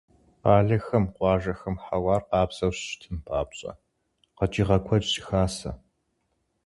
[0.41, 3.71] Къалэхэм, къуажэхэм хьэуар къабззу щыщытын папщӀэ,
[4.37, 5.71] къэкӀыгъэ куэд щыхасэ.